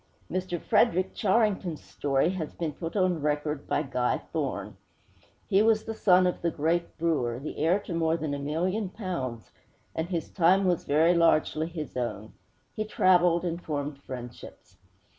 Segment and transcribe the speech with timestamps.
[0.31, 0.59] Mr.
[0.59, 4.75] Frederick Charrington's story has been put on record by Guy Thorne.
[5.47, 8.89] He was the son of the great brewer, the heir to more than a million
[8.89, 9.51] pounds,
[9.93, 12.33] and his time was very largely his own.
[12.75, 14.75] He traveled and formed friendships.